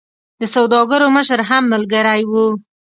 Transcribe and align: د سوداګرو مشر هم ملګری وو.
د 0.41 0.43
سوداګرو 0.55 1.07
مشر 1.17 1.39
هم 1.49 1.63
ملګری 1.73 2.21
وو. 2.31 2.47